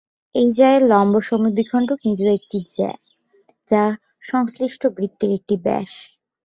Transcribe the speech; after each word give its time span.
এই 0.35 0.47
জ্যা 0.53 0.69
এর 0.71 0.83
লম্ব-সমদ্বিখণ্ডক 0.87 1.99
নিজেও 2.07 2.31
একটি 2.33 2.57
জ্যা, 2.73 2.91
যা 3.71 3.83
সংশ্লিষ্ট 4.23 4.81
বৃত্তের 4.95 5.31
একটি 5.37 5.55
ব্যাস। 5.65 5.91